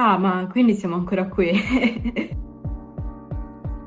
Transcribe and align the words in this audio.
Ah, 0.00 0.16
ma 0.16 0.46
quindi 0.46 0.74
siamo 0.76 0.94
ancora 0.94 1.26
qui. 1.28 1.50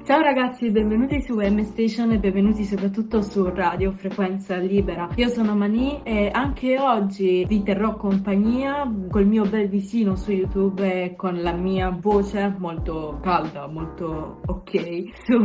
Ciao 0.03 0.19
ragazzi, 0.19 0.71
benvenuti 0.71 1.21
su 1.21 1.35
M 1.35 1.61
Station 1.61 2.11
e 2.11 2.17
benvenuti 2.17 2.63
soprattutto 2.63 3.21
su 3.21 3.47
Radio 3.47 3.91
Frequenza 3.91 4.57
Libera. 4.57 5.07
Io 5.15 5.27
sono 5.27 5.55
Mani 5.55 6.01
e 6.01 6.31
anche 6.33 6.79
oggi 6.79 7.45
vi 7.47 7.61
terrò 7.61 7.95
compagnia 7.97 8.91
col 9.09 9.27
mio 9.27 9.43
bel 9.43 9.69
vicino 9.69 10.15
su 10.15 10.31
YouTube 10.31 11.03
e 11.03 11.15
con 11.15 11.43
la 11.43 11.53
mia 11.53 11.91
voce 11.91 12.55
molto 12.57 13.19
calda, 13.21 13.67
molto 13.67 14.41
ok 14.43 15.03
su, 15.23 15.39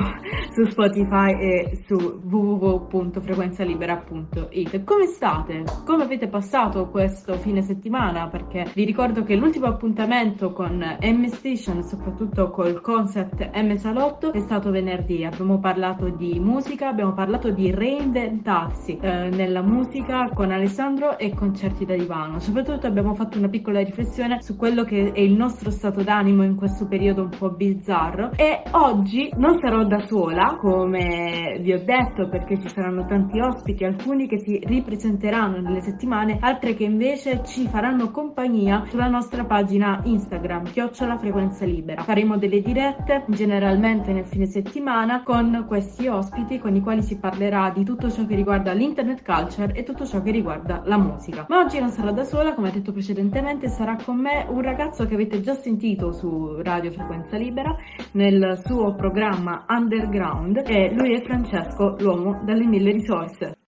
su 0.55 0.64
Spotify 0.70 1.38
e 1.38 1.77
su 1.84 2.23
www.frequenzalibera.it. 2.25 4.84
Come 4.84 5.04
state? 5.04 5.64
Come 5.84 6.04
avete 6.04 6.29
passato 6.29 6.88
questo 6.88 7.34
fine 7.34 7.61
settimana? 7.61 8.29
Perché 8.29 8.70
vi 8.75 8.86
ricordo 8.86 9.23
che 9.23 9.36
l'ultimo 9.36 9.66
appuntamento 9.66 10.52
con 10.52 10.79
M 10.79 11.27
Station, 11.27 11.82
soprattutto 11.82 12.48
col 12.48 12.80
concept 12.80 13.51
M 13.54 13.74
Salotto, 13.74 14.32
è 14.32 14.45
stato 14.46 14.70
venerdì. 14.70 15.24
Abbiamo 15.24 15.59
parlato 15.59 16.09
di 16.09 16.38
musica, 16.38 16.88
abbiamo 16.88 17.12
parlato 17.12 17.50
di 17.50 17.73
reinventarsi 17.73 18.96
eh, 18.96 19.28
nella 19.28 19.60
musica 19.60 20.30
con 20.32 20.52
Alessandro 20.52 21.18
e 21.18 21.34
concerti 21.34 21.84
da 21.84 21.96
divano. 21.96 22.38
Soprattutto 22.38 22.87
abbiamo 22.87 23.14
fatto 23.14 23.38
una 23.38 23.48
piccola 23.48 23.80
riflessione 23.80 24.40
su 24.40 24.56
quello 24.56 24.84
che 24.84 25.10
è 25.12 25.20
il 25.20 25.34
nostro 25.34 25.70
stato 25.70 26.02
d'animo 26.02 26.45
in 26.45 26.54
questo 26.54 26.87
periodo 26.87 27.23
un 27.23 27.30
po' 27.37 27.51
bizzarro. 27.51 28.30
E 28.37 28.62
oggi 28.70 29.28
non 29.37 29.59
sarò 29.59 29.84
da 29.84 29.98
sola, 29.98 30.56
come 30.56 31.59
vi 31.60 31.73
ho 31.73 31.82
detto, 31.82 32.28
perché 32.28 32.60
ci 32.60 32.68
saranno 32.68 33.04
tanti 33.04 33.40
ospiti, 33.40 33.84
alcuni 33.84 34.28
che 34.28 34.38
si 34.38 34.60
ripresenteranno 34.65 35.60
nelle 35.60 35.80
settimane, 35.80 36.38
altri 36.40 36.76
che 36.76 36.84
invece 36.84 37.42
ci 37.45 37.66
faranno 37.66 38.12
compagnia 38.12 38.84
sulla 38.87 39.09
nostra 39.09 39.45
pagina 39.45 40.01
Instagram, 40.04 40.70
chiocciola 40.70 41.18
frequenza 41.18 41.65
libera. 41.65 42.02
Faremo 42.02 42.37
delle 42.37 42.60
dirette 42.60 43.24
generalmente 43.26 44.12
nel 44.12 44.24
fine 44.36 44.46
settimana 44.46 45.23
con 45.23 45.65
questi 45.66 46.09
ospiti 46.09 46.59
con 46.59 46.76
i 46.76 46.82
quali 46.82 47.02
si 47.02 47.16
parlerà 47.16 47.70
di 47.74 47.84
tutto 47.84 48.10
ciò 48.10 48.26
che 48.26 48.34
riguarda 48.34 48.73
l'internet 48.73 49.24
culture 49.24 49.73
e 49.73 49.82
tutto 49.82 50.04
ciò 50.04 50.20
che 50.20 50.30
riguarda 50.30 50.82
la 50.84 50.98
musica. 50.98 51.46
Ma 51.48 51.60
oggi 51.60 51.80
non 51.80 51.88
sarò 51.88 52.12
da 52.12 52.24
sola, 52.24 52.54
come 52.54 52.70
detto 52.70 52.93
precedentemente, 52.93 53.68
sarà 53.68 53.96
con 53.96 54.18
me 54.18 54.45
un 54.46 54.60
ragazzo 54.60 55.06
che 55.06 55.15
avete 55.15 55.40
già 55.40 55.54
sentito 55.54 56.12
su 56.12 56.60
Radio 56.60 56.93
Frequenza 56.93 57.38
Libera 57.38 57.74
nel 58.12 58.60
suo 58.62 58.95
programma 58.95 59.65
Underground 59.66 60.62
e 60.66 60.93
lui 60.93 61.15
è 61.15 61.23
Francesco, 61.23 61.96
l'uomo 61.98 62.43
dalle 62.45 62.66
mille 62.66 62.90
risorse. 62.90 63.59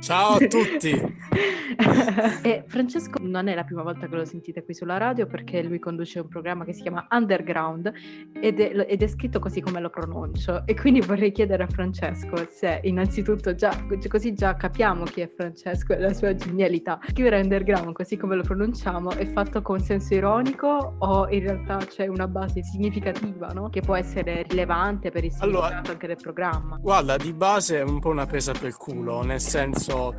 Ciao 0.00 0.34
a 0.34 0.38
tutti! 0.46 1.13
e 2.42 2.64
Francesco 2.66 3.18
non 3.22 3.48
è 3.48 3.54
la 3.54 3.64
prima 3.64 3.82
volta 3.82 4.06
che 4.06 4.14
lo 4.14 4.24
sentite 4.24 4.64
qui 4.64 4.74
sulla 4.74 4.96
radio 4.96 5.26
perché 5.26 5.62
lui 5.62 5.78
conduce 5.78 6.20
un 6.20 6.28
programma 6.28 6.64
che 6.64 6.72
si 6.72 6.82
chiama 6.82 7.06
Underground 7.10 7.92
ed 8.40 8.60
è, 8.60 8.86
ed 8.88 9.02
è 9.02 9.06
scritto 9.06 9.38
così 9.38 9.60
come 9.60 9.80
lo 9.80 9.90
pronuncio 9.90 10.66
e 10.66 10.74
quindi 10.74 11.00
vorrei 11.00 11.32
chiedere 11.32 11.64
a 11.64 11.66
Francesco 11.66 12.46
se 12.50 12.80
innanzitutto 12.84 13.54
già 13.54 13.72
così 14.08 14.34
già 14.34 14.54
capiamo 14.54 15.04
chi 15.04 15.22
è 15.22 15.30
Francesco 15.34 15.92
e 15.92 15.98
la 15.98 16.12
sua 16.12 16.34
genialità. 16.34 17.00
Scrivere 17.08 17.40
Underground 17.40 17.92
così 17.92 18.16
come 18.16 18.36
lo 18.36 18.42
pronunciamo 18.42 19.10
è 19.10 19.26
fatto 19.26 19.62
con 19.62 19.80
senso 19.80 20.14
ironico 20.14 20.96
o 20.98 21.28
in 21.30 21.40
realtà 21.40 21.78
c'è 21.78 22.06
una 22.06 22.28
base 22.28 22.62
significativa 22.62 23.48
no? 23.48 23.70
che 23.70 23.80
può 23.80 23.96
essere 23.96 24.44
rilevante 24.48 25.10
per 25.10 25.24
il 25.24 25.32
significato 25.32 25.66
allora, 25.66 25.82
anche 25.88 26.06
del 26.06 26.18
programma? 26.20 26.78
Guarda, 26.80 27.16
di 27.16 27.32
base 27.32 27.78
è 27.78 27.82
un 27.82 27.98
po' 28.00 28.10
una 28.10 28.26
presa 28.26 28.52
per 28.52 28.76
culo, 28.76 29.22
nel 29.22 29.40
senso 29.40 29.64
senso 29.74 30.14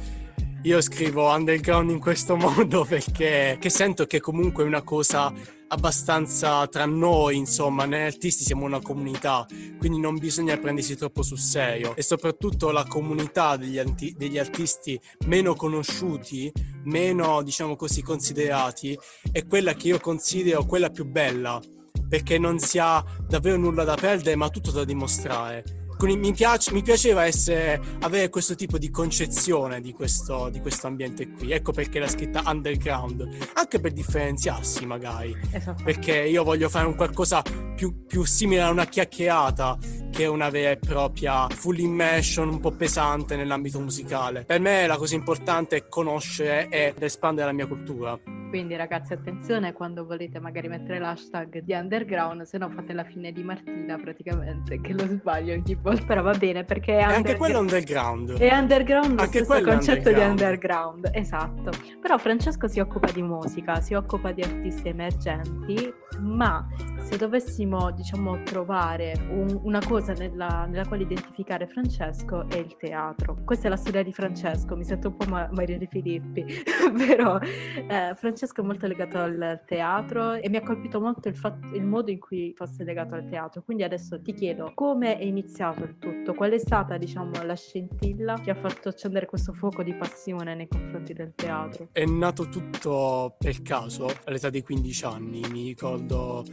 io 0.65 0.81
scrivo 0.81 1.29
underground 1.29 1.91
in 1.91 1.99
questo 1.99 2.35
modo 2.35 2.85
perché 2.85 3.59
sento 3.67 4.05
che 4.07 4.19
comunque 4.19 4.63
è 4.63 4.67
una 4.67 4.81
cosa 4.81 5.31
abbastanza 5.67 6.65
tra 6.67 6.85
noi, 6.85 7.37
insomma, 7.37 7.85
noi 7.85 8.01
artisti 8.01 8.43
siamo 8.43 8.65
una 8.65 8.81
comunità, 8.81 9.45
quindi 9.77 9.99
non 9.99 10.17
bisogna 10.17 10.57
prendersi 10.57 10.95
troppo 10.95 11.21
sul 11.21 11.37
serio. 11.37 11.95
E 11.95 12.01
soprattutto 12.01 12.71
la 12.71 12.85
comunità 12.85 13.57
degli, 13.57 13.77
anti- 13.77 14.15
degli 14.17 14.39
artisti 14.39 14.99
meno 15.27 15.53
conosciuti, 15.55 16.51
meno, 16.85 17.43
diciamo 17.43 17.75
così, 17.75 18.01
considerati, 18.01 18.97
è 19.31 19.45
quella 19.45 19.73
che 19.73 19.89
io 19.89 19.99
considero 19.99 20.65
quella 20.65 20.89
più 20.89 21.05
bella, 21.05 21.61
perché 22.07 22.37
non 22.39 22.59
si 22.59 22.79
ha 22.79 23.03
davvero 23.27 23.57
nulla 23.57 23.83
da 23.83 23.95
perdere, 23.95 24.35
ma 24.35 24.49
tutto 24.49 24.71
da 24.71 24.83
dimostrare 24.83 25.84
mi, 26.05 26.33
piace, 26.33 26.71
mi 26.71 26.81
piaceva 26.81 27.25
essere, 27.25 27.81
avere 28.01 28.29
questo 28.29 28.55
tipo 28.55 28.77
di 28.77 28.89
concezione 28.89 29.81
di 29.81 29.93
questo, 29.93 30.49
di 30.49 30.59
questo, 30.59 30.87
ambiente 30.87 31.29
qui. 31.29 31.51
Ecco 31.51 31.71
perché 31.71 31.99
l'ha 31.99 32.07
scritta 32.07 32.43
underground, 32.45 33.27
anche 33.53 33.79
per 33.79 33.91
differenziarsi 33.91 34.85
magari. 34.85 35.35
Esatto. 35.51 35.83
Perché 35.83 36.21
io 36.21 36.43
voglio 36.43 36.69
fare 36.69 36.85
un 36.85 36.95
qualcosa 36.95 37.41
più, 37.75 38.05
più 38.05 38.23
simile 38.25 38.61
a 38.61 38.69
una 38.69 38.85
chiacchierata 38.85 39.77
che 40.15 40.27
una 40.27 40.49
vera 40.49 40.69
e 40.69 40.77
propria 40.77 41.45
full 41.49 41.77
immersion 41.77 42.47
un 42.47 42.61
po' 42.61 42.71
pesante 42.71 43.35
nell'ambito 43.35 43.81
musicale. 43.81 44.45
Per 44.45 44.61
me 44.61 44.87
la 44.87 44.95
cosa 44.95 45.13
importante 45.13 45.75
è 45.75 45.87
conoscere 45.89 46.69
ed 46.69 47.03
espandere 47.03 47.47
la 47.47 47.51
mia 47.51 47.67
cultura. 47.67 48.17
Quindi 48.47 48.77
ragazzi 48.77 49.11
attenzione 49.11 49.73
quando 49.73 50.05
volete 50.05 50.39
magari 50.39 50.69
mettere 50.69 50.99
l'hashtag 50.99 51.59
di 51.59 51.73
underground, 51.73 52.43
se 52.43 52.57
no 52.57 52.69
fate 52.69 52.93
la 52.93 53.03
fine 53.03 53.33
di 53.33 53.43
Martina 53.43 53.97
praticamente, 53.97 54.79
che 54.79 54.93
lo 54.93 55.05
sbaglio 55.05 55.53
ogni 55.53 55.75
volta, 55.81 56.05
però 56.05 56.21
va 56.21 56.33
bene 56.33 56.63
perché 56.63 56.93
è, 56.93 57.01
under... 57.01 57.15
anche 57.15 57.35
quello 57.35 57.59
underground. 57.59 58.37
È 58.37 58.55
underground 58.55 59.19
anche 59.19 59.39
lo 59.39 59.43
stesso 59.43 59.63
concetto 59.63 60.07
underground. 60.07 60.15
di 60.15 60.43
underground, 60.43 61.09
esatto. 61.11 61.71
Però 61.99 62.17
Francesco 62.17 62.69
si 62.69 62.79
occupa 62.79 63.11
di 63.11 63.21
musica, 63.21 63.81
si 63.81 63.93
occupa 63.93 64.31
di 64.31 64.43
artisti 64.43 64.87
emergenti, 64.87 65.93
ma 66.21 66.65
se 67.05 67.17
dovessimo 67.17 67.91
diciamo 67.91 68.41
trovare 68.41 69.13
un, 69.29 69.59
una 69.61 69.79
cosa 69.79 70.13
nella, 70.13 70.65
nella, 70.65 70.87
quale 70.87 71.03
identificare 71.03 71.67
Francesco 71.67 72.49
è 72.49 72.57
il 72.57 72.75
teatro. 72.77 73.37
Questa 73.45 73.67
è 73.67 73.69
la 73.69 73.75
storia 73.75 74.01
di 74.01 74.11
Francesco, 74.11 74.75
mi 74.75 74.83
sento 74.83 75.09
un 75.09 75.17
po' 75.17 75.25
Maria 75.27 75.77
di 75.77 75.85
Filippi, 75.85 76.43
però 76.97 77.37
eh, 77.39 78.13
Francesco 78.15 78.61
è 78.61 78.65
molto 78.65 78.87
legato 78.87 79.19
al 79.19 79.61
teatro 79.67 80.33
e 80.33 80.49
mi 80.49 80.57
ha 80.57 80.63
colpito 80.63 80.99
molto 80.99 81.27
il, 81.27 81.35
fatto, 81.35 81.75
il 81.75 81.83
modo 81.83 82.09
in 82.09 82.19
cui 82.19 82.53
fosse 82.57 82.83
legato 82.83 83.13
al 83.13 83.27
teatro. 83.29 83.61
Quindi 83.61 83.83
adesso 83.83 84.19
ti 84.19 84.33
chiedo 84.33 84.71
come 84.73 85.19
è 85.19 85.23
iniziato 85.23 85.83
il 85.83 85.99
tutto, 85.99 86.33
qual 86.33 86.51
è 86.51 86.57
stata 86.57 86.97
diciamo 86.97 87.43
la 87.43 87.55
scintilla 87.55 88.39
che 88.43 88.49
ha 88.49 88.55
fatto 88.55 88.89
accendere 88.89 89.27
questo 89.27 89.53
fuoco 89.53 89.83
di 89.83 89.93
passione 89.93 90.55
nei 90.55 90.67
confronti 90.67 91.13
del 91.13 91.33
teatro? 91.35 91.89
È 91.91 92.03
nato 92.03 92.49
tutto 92.49 93.35
per 93.37 93.61
caso 93.61 94.07
all'età 94.23 94.49
di 94.49 94.63
15 94.63 95.05
anni, 95.05 95.41
mi 95.51 95.67
ricordo 95.67 96.43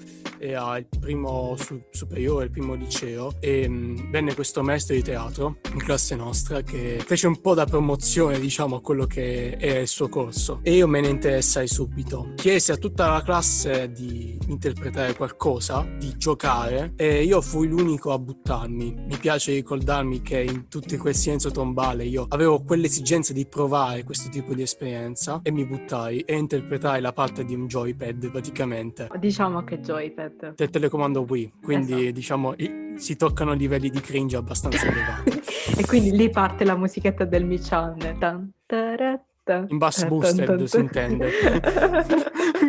era 0.42 0.76
il 0.76 0.86
primo 0.88 1.54
su- 1.56 1.80
superiore, 1.90 2.46
il 2.46 2.50
primo 2.50 2.74
liceo 2.74 3.34
e 3.38 3.68
mm, 3.68 4.10
venne 4.10 4.34
questo 4.34 4.62
maestro 4.62 4.96
di 4.96 5.02
teatro 5.02 5.58
in 5.72 5.78
classe 5.78 6.16
nostra 6.16 6.62
che 6.62 7.00
fece 7.04 7.28
un 7.28 7.40
po' 7.40 7.54
da 7.54 7.64
promozione 7.64 8.40
diciamo 8.40 8.76
a 8.76 8.80
quello 8.80 9.06
che 9.06 9.56
era 9.58 9.78
il 9.78 9.86
suo 9.86 10.08
corso 10.08 10.58
e 10.62 10.74
io 10.74 10.88
me 10.88 11.00
ne 11.00 11.08
interessai 11.08 11.68
subito. 11.68 12.32
Chiese 12.34 12.72
a 12.72 12.76
tutta 12.76 13.08
la 13.08 13.22
classe 13.22 13.92
di 13.92 14.36
interpretare 14.48 15.14
qualcosa, 15.14 15.86
di 15.96 16.16
giocare 16.16 16.94
e 16.96 17.22
io 17.22 17.40
fui 17.40 17.68
l'unico 17.68 18.12
a 18.12 18.18
buttarmi. 18.18 19.04
Mi 19.06 19.16
piace 19.18 19.52
ricordarmi 19.52 20.22
che 20.22 20.40
in 20.40 20.66
tutti 20.68 20.96
quel 20.96 21.14
silenzio 21.14 21.50
tombale 21.50 22.04
io 22.04 22.26
avevo 22.28 22.62
quell'esigenza 22.62 23.32
di 23.32 23.46
provare 23.46 24.02
questo 24.02 24.28
tipo 24.28 24.54
di 24.54 24.62
esperienza 24.62 25.40
e 25.42 25.52
mi 25.52 25.64
buttai 25.64 26.20
e 26.20 26.36
interpretai 26.36 27.00
la 27.00 27.12
parte 27.12 27.44
di 27.44 27.54
un 27.54 27.68
joypad 27.68 28.30
praticamente. 28.30 29.08
Diciamo 29.18 29.62
che 29.62 29.78
joypad 29.78 30.31
Certo. 30.38 30.54
del 30.56 30.70
telecomando 30.70 31.24
Wii, 31.28 31.52
quindi 31.62 31.92
esatto. 31.92 32.10
diciamo 32.12 32.54
si 32.96 33.16
toccano 33.16 33.52
livelli 33.52 33.90
di 33.90 34.00
cringe 34.00 34.36
abbastanza 34.36 34.86
elevati. 34.86 35.40
e 35.76 35.86
quindi 35.86 36.10
lì 36.12 36.30
parte 36.30 36.64
la 36.64 36.76
musichetta 36.76 37.24
del 37.24 37.44
Michan. 37.44 37.96
In 39.44 39.78
bass 39.78 40.06
boosted 40.06 40.62
si 40.64 40.78
intende. 40.78 41.28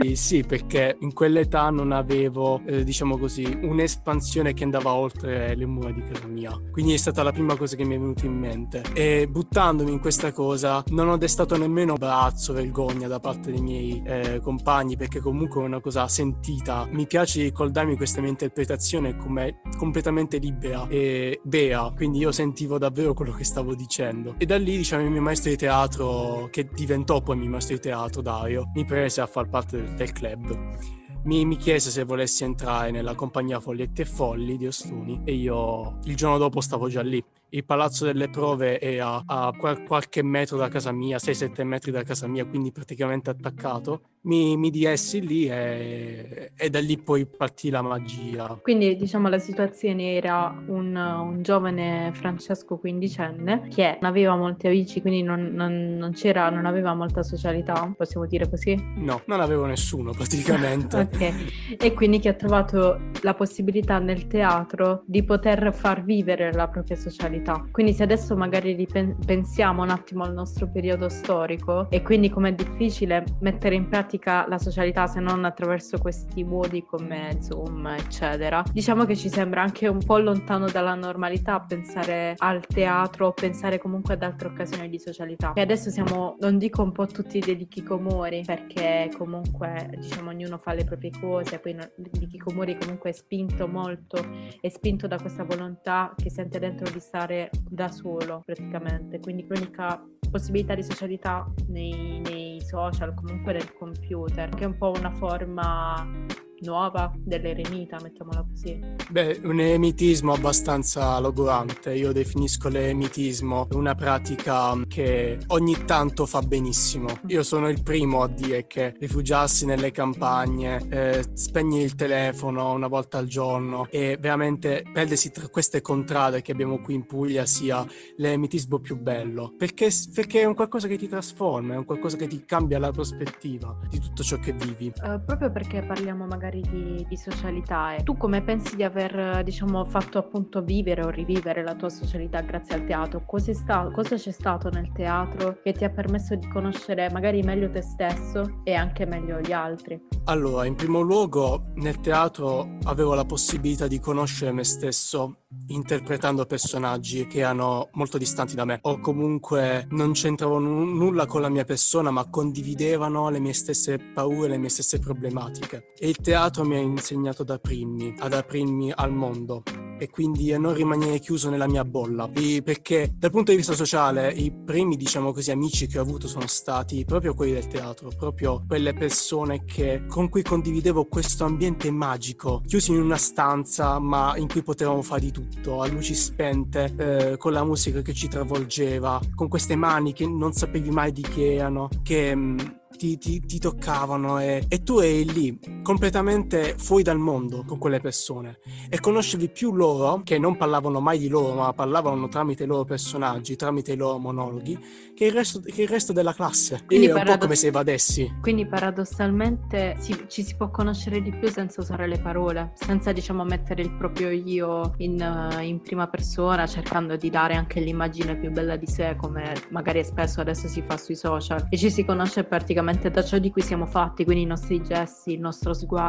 sì, 0.15 0.43
perché 0.43 0.97
in 1.01 1.13
quell'età 1.13 1.69
non 1.69 1.91
avevo, 1.91 2.61
eh, 2.65 2.83
diciamo 2.83 3.19
così, 3.19 3.43
un'espansione 3.61 4.55
che 4.55 4.63
andava 4.63 4.93
oltre 4.93 5.55
le 5.55 5.65
mura 5.67 5.91
di 5.91 6.01
casa 6.01 6.25
mia. 6.25 6.59
Quindi 6.71 6.93
è 6.93 6.97
stata 6.97 7.21
la 7.21 7.31
prima 7.31 7.55
cosa 7.55 7.75
che 7.75 7.83
mi 7.83 7.93
è 7.93 7.99
venuta 7.99 8.25
in 8.25 8.33
mente. 8.33 8.81
E 8.93 9.27
buttandomi 9.29 9.91
in 9.91 9.99
questa 9.99 10.31
cosa 10.31 10.83
non 10.87 11.09
ho 11.09 11.17
destato 11.17 11.55
nemmeno 11.57 11.93
braccio, 11.93 12.53
vergogna 12.53 13.07
da 13.07 13.19
parte 13.19 13.51
dei 13.51 13.61
miei 13.61 14.01
eh, 14.03 14.39
compagni, 14.41 14.97
perché 14.97 15.19
comunque 15.19 15.61
è 15.61 15.65
una 15.65 15.79
cosa 15.79 16.07
sentita. 16.07 16.87
Mi 16.89 17.05
piace 17.05 17.43
ricordarmi 17.43 17.95
questa 17.95 18.19
mia 18.19 18.31
interpretazione 18.31 19.15
come 19.15 19.61
completamente 19.77 20.39
libera 20.39 20.87
e 20.87 21.39
bea, 21.43 21.91
quindi 21.95 22.17
io 22.17 22.31
sentivo 22.31 22.79
davvero 22.79 23.13
quello 23.13 23.33
che 23.33 23.43
stavo 23.43 23.75
dicendo. 23.75 24.33
E 24.39 24.47
da 24.47 24.57
lì, 24.57 24.77
diciamo, 24.77 25.03
il 25.03 25.11
mio 25.11 25.21
maestro 25.21 25.51
di 25.51 25.57
teatro, 25.57 26.47
che 26.49 26.62
diventò 26.73 27.21
poi 27.21 27.37
mio 27.37 27.49
maestro 27.49 27.75
di 27.75 27.81
teatro, 27.81 28.21
Dario, 28.21 28.71
mi 28.73 28.85
prese 28.85 29.21
a 29.21 29.27
far 29.27 29.49
parte 29.49 29.77
del 29.77 29.93
del 29.95 30.11
club. 30.11 30.77
Mi, 31.23 31.45
mi, 31.45 31.55
chiese 31.55 31.89
se 31.89 32.03
volessi 32.03 32.43
entrare 32.43 32.91
nella 32.91 33.15
compagnia 33.15 33.61
Folletti 33.61 34.01
e 34.01 34.05
Folli 34.05 34.57
di 34.57 34.67
Ostuni 34.67 35.21
e 35.23 35.33
io 35.33 35.99
il 36.03 36.15
giorno 36.17 36.37
dopo 36.37 36.59
stavo 36.59 36.89
già 36.89 37.01
lì 37.01 37.23
il 37.53 37.65
palazzo 37.65 38.05
delle 38.05 38.29
prove 38.29 38.79
è 38.79 38.97
a, 38.97 39.21
a 39.25 39.53
qual- 39.55 39.83
qualche 39.83 40.23
metro 40.23 40.57
da 40.57 40.69
casa 40.69 40.91
mia, 40.91 41.17
6-7 41.17 41.63
metri 41.63 41.91
da 41.91 42.03
casa 42.03 42.27
mia, 42.27 42.45
quindi 42.45 42.71
praticamente 42.71 43.29
attaccato 43.29 44.01
mi, 44.23 44.55
mi 44.57 44.69
diessi 44.69 45.25
lì 45.25 45.47
e, 45.47 46.51
e, 46.55 46.69
da 46.69 46.79
lì 46.79 46.97
poi 46.97 47.25
partì 47.25 47.69
la 47.69 47.81
magia. 47.81 48.57
Quindi 48.61 48.95
diciamo 48.95 49.27
la 49.27 49.37
situazione 49.37 50.13
era 50.13 50.63
un, 50.67 50.95
un 50.95 51.41
giovane 51.41 52.11
Francesco 52.13 52.77
quindicenne 52.77 53.67
che 53.69 53.97
non 54.01 54.09
aveva 54.09 54.35
molti 54.35 54.67
amici, 54.67 55.01
quindi 55.01 55.23
non, 55.23 55.51
non, 55.53 55.97
non, 55.97 56.13
c'era, 56.13 56.49
non 56.49 56.65
aveva 56.65 56.93
molta 56.93 57.21
socialità, 57.21 57.93
possiamo 57.95 58.25
dire 58.25 58.49
così? 58.49 58.81
No, 58.95 59.21
non 59.25 59.41
avevo 59.41 59.65
nessuno 59.65 60.11
praticamente. 60.11 60.97
ok, 61.13 61.77
e 61.77 61.93
quindi 61.93 62.19
che 62.19 62.29
ha 62.29 62.33
trovato 62.33 63.11
la 63.21 63.33
possibilità 63.33 63.99
nel 63.99 64.27
teatro 64.27 65.03
di 65.05 65.23
poter 65.23 65.73
far 65.73 66.03
vivere 66.03 66.51
la 66.53 66.67
propria 66.67 66.95
socialità. 66.95 67.42
Quindi 67.71 67.93
se 67.93 68.03
adesso 68.03 68.37
magari 68.37 68.73
ripensiamo 68.73 69.83
un 69.83 69.89
attimo 69.89 70.23
al 70.23 70.33
nostro 70.33 70.69
periodo 70.69 71.09
storico 71.09 71.89
e 71.89 72.01
quindi 72.01 72.29
com'è 72.29 72.53
difficile 72.53 73.23
mettere 73.41 73.75
in 73.75 73.89
pratica 73.89 74.47
la 74.47 74.57
socialità 74.57 75.07
se 75.07 75.19
non 75.19 75.43
attraverso 75.43 75.97
questi 75.97 76.43
modi 76.43 76.83
come 76.85 77.37
Zoom, 77.41 77.85
eccetera. 77.87 78.63
Diciamo 78.71 79.03
che 79.05 79.15
ci 79.15 79.29
sembra 79.29 79.61
anche 79.61 79.87
un 79.87 80.03
po' 80.03 80.17
lontano 80.17 80.69
dalla 80.69 80.95
normalità 80.95 81.59
pensare 81.59 82.35
al 82.37 82.65
teatro 82.65 83.27
o 83.27 83.33
pensare 83.33 83.77
comunque 83.77 84.13
ad 84.13 84.23
altre 84.23 84.47
occasioni 84.47 84.87
di 84.87 84.99
socialità. 84.99 85.51
E 85.53 85.61
adesso 85.61 85.89
siamo, 85.89 86.37
non 86.39 86.57
dico 86.57 86.81
un 86.81 86.93
po' 86.93 87.07
tutti 87.07 87.39
dei 87.39 87.67
kikomori, 87.67 88.43
perché 88.45 89.11
comunque 89.17 89.89
diciamo 89.97 90.29
ognuno 90.29 90.57
fa 90.57 90.73
le 90.73 90.85
proprie 90.85 91.11
cose, 91.19 91.59
poi 91.59 91.75
il 91.75 92.27
kikomori 92.29 92.77
comunque 92.77 93.09
è 93.09 93.13
spinto 93.13 93.67
molto, 93.67 94.17
è 94.61 94.69
spinto 94.69 95.07
da 95.07 95.17
questa 95.17 95.43
volontà 95.43 96.13
che 96.15 96.29
sente 96.29 96.59
dentro 96.59 96.89
di 96.89 96.99
stare 96.99 97.32
da 97.69 97.89
solo 97.89 98.41
praticamente, 98.45 99.19
quindi 99.19 99.45
l'unica 99.47 100.03
possibilità 100.29 100.73
di 100.73 100.83
socialità 100.83 101.47
nei, 101.67 102.19
nei 102.21 102.61
social, 102.61 103.13
comunque 103.13 103.53
nel 103.53 103.73
computer, 103.73 104.49
che 104.49 104.63
è 104.63 104.67
un 104.67 104.77
po' 104.77 104.91
una 104.97 105.11
forma 105.11 106.25
nuova 106.63 107.11
dell'eremita, 107.15 107.99
mettiamola 108.01 108.45
così. 108.47 108.79
Beh, 109.09 109.41
un 109.43 109.59
eremitismo 109.59 110.33
abbastanza 110.33 111.19
logorante. 111.19 111.93
Io 111.93 112.11
definisco 112.11 112.69
l'eremitismo 112.69 113.67
una 113.73 113.95
pratica 113.95 114.75
che 114.87 115.39
ogni 115.47 115.85
tanto 115.85 116.25
fa 116.25 116.41
benissimo. 116.41 117.07
Io 117.27 117.43
sono 117.43 117.69
il 117.69 117.83
primo 117.83 118.21
a 118.23 118.27
dire 118.27 118.65
che 118.67 118.95
rifugiarsi 118.99 119.65
nelle 119.65 119.91
campagne, 119.91 120.87
eh, 120.89 121.23
spegnere 121.33 121.83
il 121.83 121.95
telefono 121.95 122.71
una 122.73 122.87
volta 122.87 123.17
al 123.17 123.27
giorno 123.27 123.87
e 123.89 124.17
veramente 124.19 124.83
perdersi 124.91 125.31
tra 125.31 125.47
queste 125.47 125.81
contrade 125.81 126.41
che 126.41 126.51
abbiamo 126.51 126.79
qui 126.81 126.95
in 126.95 127.05
Puglia 127.05 127.45
sia 127.45 127.85
l'eremitismo 128.17 128.79
più 128.79 128.97
bello. 128.97 129.53
Perché, 129.57 129.89
perché 130.13 130.41
è 130.41 130.45
un 130.45 130.55
qualcosa 130.55 130.87
che 130.87 130.97
ti 130.97 131.07
trasforma, 131.07 131.73
è 131.73 131.77
un 131.77 131.85
qualcosa 131.85 132.17
che 132.17 132.27
ti 132.27 132.43
cambia 132.45 132.79
la 132.79 132.91
prospettiva 132.91 133.77
di 133.89 133.99
tutto 133.99 134.23
ciò 134.23 134.37
che 134.37 134.53
vivi. 134.53 134.91
Uh, 135.01 135.23
proprio 135.23 135.51
perché 135.51 135.81
parliamo 135.81 136.25
magari 136.25 136.52
magari 136.53 136.61
di, 136.61 137.05
di 137.07 137.17
socialità. 137.17 137.95
E 137.95 138.03
tu 138.03 138.15
come 138.15 138.43
pensi 138.43 138.75
di 138.75 138.83
aver, 138.83 139.43
diciamo, 139.43 139.83
fatto 139.85 140.19
appunto 140.19 140.61
vivere 140.61 141.03
o 141.03 141.09
rivivere 141.09 141.63
la 141.63 141.73
tua 141.73 141.89
socialità 141.89 142.41
grazie 142.41 142.75
al 142.75 142.85
teatro? 142.85 143.23
Sta, 143.53 143.89
cosa 143.91 144.15
c'è 144.15 144.31
stato 144.31 144.69
nel 144.69 144.91
teatro 144.93 145.59
che 145.61 145.73
ti 145.73 145.83
ha 145.83 145.89
permesso 145.89 146.35
di 146.35 146.47
conoscere 146.47 147.09
magari 147.11 147.41
meglio 147.41 147.69
te 147.69 147.81
stesso 147.81 148.61
e 148.63 148.73
anche 148.73 149.05
meglio 149.05 149.39
gli 149.39 149.51
altri? 149.51 149.99
Allora, 150.25 150.65
in 150.65 150.75
primo 150.75 151.01
luogo, 151.01 151.71
nel 151.75 151.99
teatro 151.99 152.77
avevo 152.83 153.13
la 153.13 153.25
possibilità 153.25 153.87
di 153.87 153.99
conoscere 153.99 154.51
me 154.51 154.63
stesso 154.63 155.42
interpretando 155.67 156.45
personaggi 156.45 157.25
che 157.27 157.39
erano 157.39 157.89
molto 157.93 158.17
distanti 158.17 158.55
da 158.55 158.65
me 158.65 158.79
o 158.81 158.99
comunque 158.99 159.87
non 159.91 160.11
c'entravano 160.11 160.83
n- 160.83 160.95
nulla 160.97 161.25
con 161.25 161.41
la 161.41 161.49
mia 161.49 161.63
persona 161.63 162.11
ma 162.11 162.29
condividevano 162.29 163.29
le 163.29 163.39
mie 163.39 163.53
stesse 163.53 163.97
paure, 163.97 164.49
le 164.49 164.57
mie 164.57 164.69
stesse 164.69 164.99
problematiche. 164.99 165.93
E 165.97 166.09
il 166.09 166.17
teatro 166.17 166.63
mi 166.63 166.75
ha 166.75 166.79
insegnato 166.79 167.43
ad 167.43 167.49
aprirmi, 167.49 168.15
ad 168.19 168.33
aprirmi 168.33 168.91
al 168.93 169.11
mondo 169.11 169.63
e 170.03 170.09
quindi 170.09 170.51
a 170.53 170.59
non 170.59 170.73
rimanere 170.73 171.19
chiuso 171.19 171.49
nella 171.49 171.67
mia 171.67 171.85
bolla. 171.85 172.27
Perché 172.27 173.13
dal 173.17 173.31
punto 173.31 173.51
di 173.51 173.57
vista 173.57 173.73
sociale 173.73 174.31
i 174.31 174.51
primi, 174.51 174.95
diciamo 174.95 175.31
così, 175.31 175.51
amici 175.51 175.87
che 175.87 175.99
ho 175.99 176.01
avuto 176.01 176.27
sono 176.27 176.47
stati 176.47 177.05
proprio 177.05 177.33
quelli 177.33 177.53
del 177.53 177.67
teatro, 177.67 178.11
proprio 178.17 178.63
quelle 178.67 178.93
persone 178.93 179.63
che, 179.65 180.05
con 180.07 180.29
cui 180.29 180.43
condividevo 180.43 181.05
questo 181.05 181.45
ambiente 181.45 181.89
magico, 181.91 182.61
chiusi 182.65 182.91
in 182.91 183.01
una 183.01 183.17
stanza 183.17 183.99
ma 183.99 184.35
in 184.37 184.47
cui 184.47 184.61
potevamo 184.61 185.01
fare 185.01 185.21
di 185.21 185.31
tutto, 185.31 185.81
a 185.81 185.87
luci 185.87 186.13
spente, 186.15 186.93
eh, 186.97 187.37
con 187.37 187.53
la 187.53 187.63
musica 187.63 188.01
che 188.01 188.13
ci 188.13 188.27
travolgeva, 188.27 189.19
con 189.35 189.47
queste 189.47 189.75
mani 189.75 190.13
che 190.13 190.27
non 190.27 190.53
sapevi 190.53 190.89
mai 190.89 191.11
di 191.11 191.21
che 191.21 191.53
erano, 191.53 191.89
che... 192.03 192.35
Mh, 192.35 192.41
mm, 192.41 192.81
ti, 193.03 193.17
ti, 193.17 193.41
ti 193.41 193.59
toccavano 193.59 194.39
e, 194.39 194.63
e, 194.69 194.81
tu 194.81 194.99
eri 194.99 195.29
lì 195.29 195.59
completamente 195.83 196.75
fuori 196.77 197.03
dal 197.03 197.17
mondo 197.17 197.65
con 197.65 197.77
quelle 197.77 197.99
persone 197.99 198.59
e 198.89 199.01
conoscevi 199.01 199.49
più 199.49 199.73
loro 199.73 200.21
che 200.23 200.39
non 200.39 200.55
parlavano 200.55 201.01
mai 201.01 201.19
di 201.19 201.27
loro 201.27 201.53
ma 201.53 201.73
parlavano 201.73 202.29
tramite 202.29 202.63
i 202.63 202.65
loro 202.65 202.85
personaggi, 202.85 203.57
tramite 203.57 203.91
i 203.91 203.97
loro 203.97 204.19
monologhi 204.19 204.79
che 205.13 205.25
il 205.25 205.33
resto, 205.33 205.59
che 205.59 205.81
il 205.81 205.87
resto 205.89 206.13
della 206.13 206.33
classe. 206.33 206.83
Quindi 206.85 207.07
è 207.07 207.13
un 207.13 207.23
po' 207.25 207.37
come 207.37 207.55
se 207.55 207.67
evadessi. 207.67 208.37
Quindi 208.39 208.65
paradossalmente 208.65 209.95
si, 209.99 210.25
ci 210.29 210.43
si 210.43 210.55
può 210.55 210.71
conoscere 210.71 211.21
di 211.21 211.31
più 211.31 211.49
senza 211.49 211.81
usare 211.81 212.07
le 212.07 212.19
parole, 212.19 212.71
senza 212.75 213.11
diciamo 213.11 213.43
mettere 213.43 213.81
il 213.81 213.91
proprio 213.95 214.29
io 214.29 214.93
in, 214.99 215.19
uh, 215.21 215.61
in 215.61 215.81
prima 215.81 216.07
persona 216.07 216.65
cercando 216.67 217.17
di 217.17 217.29
dare 217.29 217.55
anche 217.55 217.81
l'immagine 217.81 218.37
più 218.37 218.49
bella 218.49 218.77
di 218.77 218.87
sé 218.87 219.15
come 219.17 219.53
magari 219.71 220.03
spesso 220.05 220.39
adesso 220.39 220.69
si 220.69 220.81
fa 220.87 220.97
sui 220.97 221.15
social 221.15 221.67
e 221.69 221.77
ci 221.77 221.91
si 221.91 222.05
conosce 222.05 222.45
praticamente 222.45 222.91
da 223.09 223.23
ciò 223.23 223.37
di 223.37 223.51
cui 223.51 223.61
siamo 223.61 223.85
fatti, 223.85 224.23
quindi 224.25 224.43
i 224.43 224.47
nostri 224.47 224.81
gesti, 224.81 225.33
il 225.33 225.39
nostro 225.39 225.73
sguardo 225.73 225.93